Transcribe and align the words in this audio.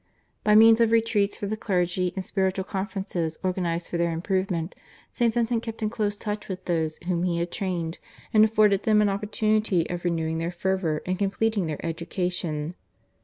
By 0.43 0.55
means 0.55 0.81
of 0.81 0.91
retreats 0.91 1.37
for 1.37 1.45
the 1.45 1.55
clergy, 1.55 2.11
and 2.15 2.25
spiritual 2.25 2.63
conferences 2.63 3.37
organised 3.43 3.87
for 3.87 3.97
their 3.99 4.11
improvement 4.11 4.73
St. 5.11 5.31
Vincent 5.31 5.61
kept 5.61 5.83
in 5.83 5.91
close 5.91 6.15
touch 6.15 6.47
with 6.49 6.65
those 6.65 6.97
whom 7.05 7.21
he 7.21 7.37
had 7.37 7.51
trained, 7.51 7.99
and 8.33 8.43
afforded 8.43 8.81
them 8.81 9.03
an 9.03 9.09
opportunity 9.09 9.87
of 9.91 10.03
renewing 10.03 10.39
their 10.39 10.51
fervour 10.51 11.03
and 11.05 11.19
completing 11.19 11.67
their 11.67 11.85
education. 11.85 12.73